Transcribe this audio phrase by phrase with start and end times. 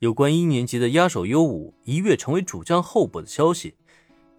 [0.00, 3.74] 有关一年级的压手优武一跃成为主将候补的消息，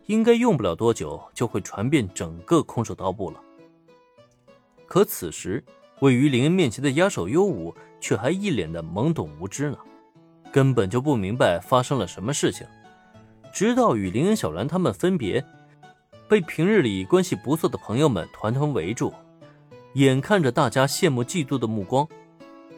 [0.07, 3.39] 应该用不了多久就会传遍整个空手道部了。
[4.88, 5.63] 可此时，
[6.00, 9.78] 位于林恩面前的压手优武却还一脸的懵懂无知呢，
[10.52, 12.66] 根本就不明白发生了什么事情。
[13.54, 15.46] 直到与林恩、小兰他们分别，
[16.28, 19.14] 被平日里关系不错的朋友们团团围住，
[19.93, 22.07] 眼看着大家羡慕嫉妒的目光，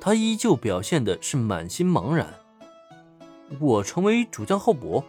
[0.02, 2.27] 他依旧表现的是满心茫然。
[3.59, 5.03] 我成为主将候补，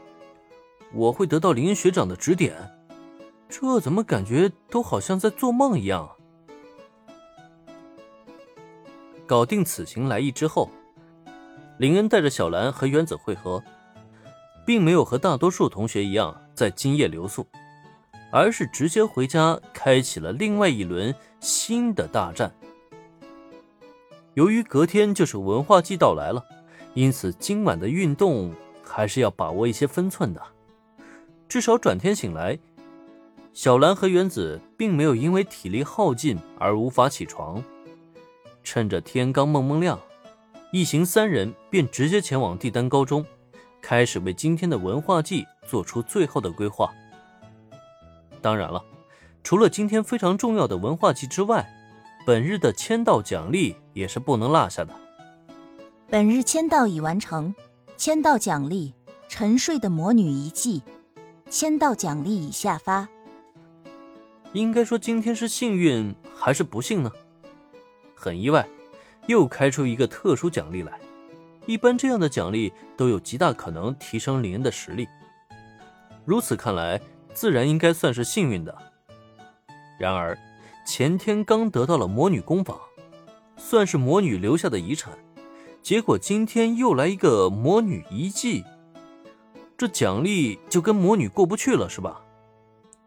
[0.93, 2.55] 我会得到林恩学长的指点，
[3.49, 6.11] 这怎么感觉都好像在做梦一样？
[9.27, 10.69] 搞定此行来意之后，
[11.79, 13.63] 林恩带着小兰和原子会合，
[14.67, 17.47] 并没有和大多数同学一样在今夜留宿，
[18.31, 22.55] 而是直接回家，开启了另外一轮新的大战。
[24.35, 26.45] 由于隔天就是文化季到来了。
[26.95, 30.41] 因此，今晚的运动还是要把握一些分寸的。
[31.49, 32.59] 至少转天醒来，
[33.53, 37.63] 小兰和原子并没有因为体力耗尽而无法起床。
[38.63, 39.99] 趁着天刚蒙蒙亮，
[40.73, 43.25] 一行三人便直接前往帝丹高中，
[43.83, 46.93] 开始为今天的文化祭做出最后的规划。
[48.41, 48.83] 当然了，
[49.43, 51.69] 除了今天非常重要的文化祭之外，
[52.25, 54.95] 本日的签到奖励也是不能落下的。
[56.15, 57.53] 本日签到已完成，
[57.97, 58.95] 签到奖励
[59.27, 60.81] 沉睡的魔女遗迹，
[61.51, 63.09] 签到奖励已下发。
[64.53, 67.11] 应该说今天是幸运还是不幸呢？
[68.15, 68.65] 很意外，
[69.27, 71.01] 又开出一个特殊奖励来。
[71.67, 75.09] 一般这样的奖励都有极大可能提升林恩的实力，
[76.25, 77.01] 如此看来，
[77.33, 78.73] 自然应该算是幸运的。
[79.99, 80.39] 然而，
[80.87, 82.79] 前天刚得到了魔女工坊，
[83.57, 85.13] 算是魔女留下的遗产。
[85.85, 88.65] 结果今天又来一个魔女遗迹，
[89.77, 92.23] 这奖励就跟魔女过不去了，是吧？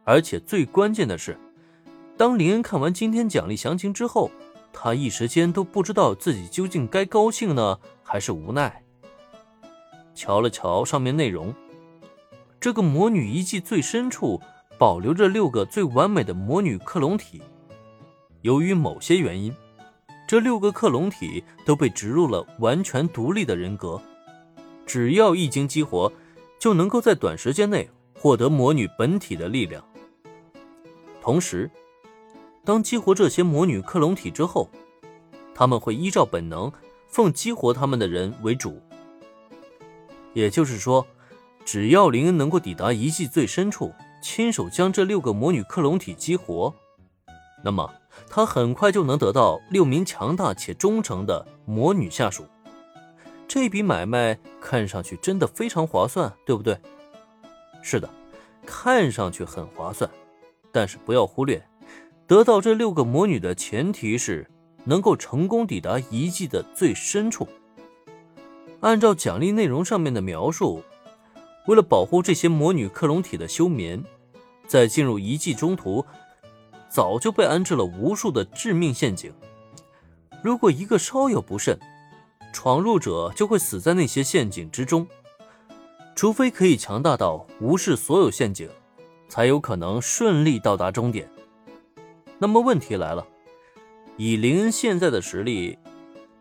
[0.03, 1.35] 而且最关键的是，
[2.15, 4.29] 当林恩看完今天奖励详情之后，
[4.71, 8.83] 他一时间都不知道自己究竟该高兴呢，还是无奈。
[10.13, 11.51] 瞧了瞧上面内容，
[12.59, 14.39] 这个魔女遗迹最深处
[14.77, 17.41] 保留着六个最完美的魔女克隆体，
[18.43, 19.51] 由于某些原因。
[20.27, 23.99] 这六个克隆体都被植入了完全独立的人格，
[24.85, 26.11] 只要一经激活，
[26.59, 29.81] 就能够在短时间内获得魔女本体的力量。
[31.21, 31.71] 同时，
[32.65, 34.69] 当激活这些魔女克隆体之后，
[35.55, 36.69] 他们会依照本能，
[37.07, 38.81] 奉激活他们的人为主。
[40.33, 41.07] 也就是说，
[41.63, 46.75] 只要林恩能够抵达遗迹最深处，亲手将这六个魔女克隆体激活，
[47.63, 47.89] 那么。
[48.29, 52.45] 他很快就能得到六名强大且忠诚的魔女下属，
[53.47, 56.77] 这笔买卖看上去真的非常划算，对不对？
[57.81, 58.09] 是的，
[58.65, 60.09] 看上去很划算，
[60.71, 61.65] 但是不要忽略，
[62.25, 64.49] 得到这六个魔女的前提是
[64.83, 67.47] 能够成功抵达遗迹的最深处。
[68.81, 70.83] 按照奖励内容上面的描述，
[71.67, 74.03] 为了保护这些魔女克隆体的休眠，
[74.67, 76.05] 在进入遗迹中途。
[76.89, 79.33] 早就被安置了无数的致命陷阱，
[80.41, 81.77] 如果一个稍有不慎，
[82.53, 85.07] 闯入者就会死在那些陷阱之中。
[86.15, 88.67] 除非可以强大到无视所有陷阱，
[89.29, 91.29] 才有可能顺利到达终点。
[92.39, 93.27] 那么问题来了，
[94.15, 95.77] 以林恩现在的实力，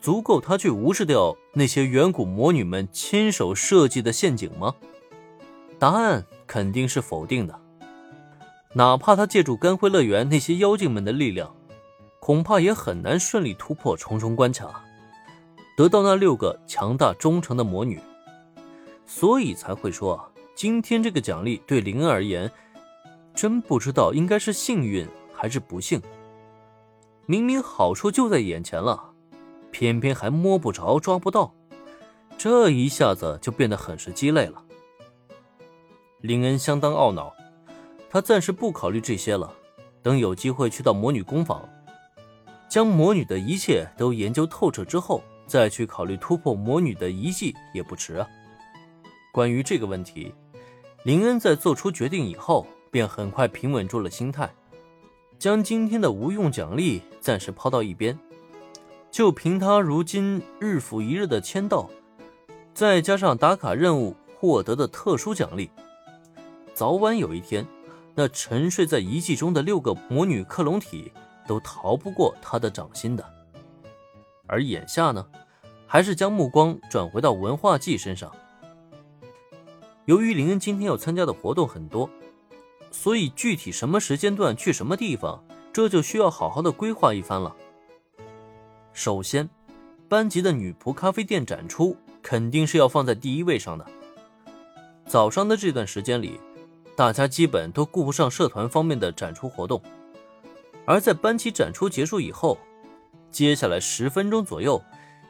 [0.00, 4.74] 足够他去无视掉那些远古魔女们亲手设计的陷阱吗？
[5.78, 7.60] 答案肯定是否定的。
[8.76, 11.56] 哪怕他借助干辉乐园那些妖精们的力量，
[12.20, 14.84] 恐怕也很难顺利突破重重关卡，
[15.74, 17.98] 得到那六个强大忠诚的魔女。
[19.06, 22.52] 所以才会说，今天这个奖励对林恩而言，
[23.34, 26.02] 真不知道应该是幸运还是不幸。
[27.24, 29.12] 明明好处就在眼前了，
[29.70, 31.54] 偏偏还摸不着、抓不到，
[32.36, 34.62] 这一下子就变得很是鸡肋了。
[36.20, 37.32] 林恩相当懊恼。
[38.08, 39.52] 他暂时不考虑这些了，
[40.02, 41.68] 等有机会去到魔女工坊，
[42.68, 48.26] 将魔女的一切都研究透彻之后，再去考虑突破魔女的遗迹也不迟啊。
[49.32, 50.32] 关于这个问题，
[51.04, 54.50] 林恩在做出决定以后，便很快平稳住了心态，
[55.38, 58.18] 将今天的无用奖励暂时抛到一边，
[59.10, 61.90] 就凭他如今日复一日的签到，
[62.72, 65.70] 再加上打卡任务获得的特殊奖励，
[66.72, 67.66] 早晚有一天。
[68.18, 71.12] 那沉睡在遗迹中的六个魔女克隆体
[71.46, 73.22] 都逃不过他的掌心的。
[74.46, 75.24] 而眼下呢，
[75.86, 78.34] 还是将目光转回到文化季身上。
[80.06, 82.08] 由于林恩今天要参加的活动很多，
[82.90, 87.54] 所以具体什么时间段去什么地方，这就需要好好的规划一番了。
[88.94, 89.50] 首先，
[90.08, 93.84] 班级的女仆咖啡店展出肯定是要放在第一位上的。
[95.04, 96.40] 早上的这段时间里，
[96.96, 99.82] 大家基本都顾不上社团方面的展出活动，
[100.86, 102.58] 而在班级展出结束以后，
[103.30, 104.82] 接下来十分钟左右，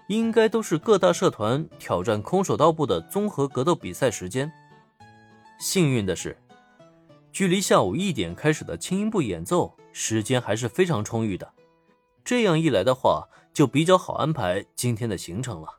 [0.06, 4.50] 应该都是各大社团挑战空手道部的综合格斗比赛时间。
[5.58, 6.38] 幸运的是，
[7.32, 11.52] 距离下午一点开始的轻音部演奏时间还是非常充裕的，
[12.24, 15.75] 这样一来的话，就比较好安排今天的行程了。